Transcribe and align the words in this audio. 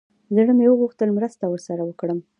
زړه 0.35 0.53
مې 0.57 0.65
وغوښتل 0.69 1.09
مرسته 1.17 1.43
ورسره 1.47 1.81
وکړم. 1.85 2.19